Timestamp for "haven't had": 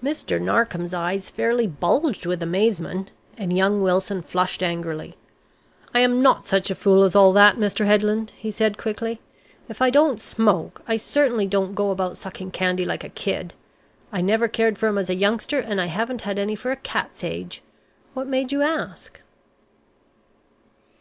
15.86-16.38